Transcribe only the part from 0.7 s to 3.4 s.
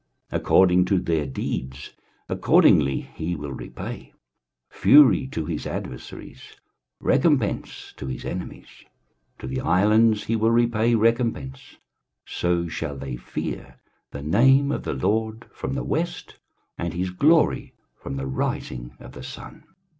to their deeds, accordingly he